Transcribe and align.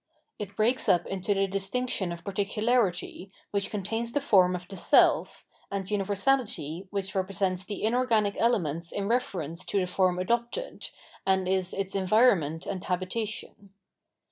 It 0.39 0.55
breaks 0.55 0.89
up 0.89 1.05
into 1.05 1.35
the 1.35 1.45
distinction 1.45 2.11
of 2.11 2.23
particularity, 2.23 3.31
which 3.51 3.69
contains 3.69 4.13
the 4.13 4.19
form 4.19 4.55
of 4.55 4.67
the 4.67 4.75
self, 4.75 5.45
and 5.69 5.91
universality, 5.91 6.87
which 6.89 7.13
represents 7.13 7.63
the 7.65 7.83
inorganic 7.83 8.35
elements 8.39 8.91
in 8.91 9.07
reference 9.07 9.63
to 9.65 9.79
the 9.79 9.85
form 9.85 10.17
adopted, 10.17 10.89
and 11.23 11.47
is 11.47 11.71
its 11.71 11.93
environment 11.93 12.65
and 12.65 12.83
habitation. 12.83 13.73